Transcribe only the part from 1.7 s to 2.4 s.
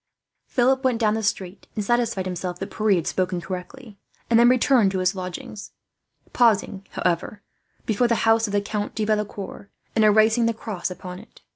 and satisfied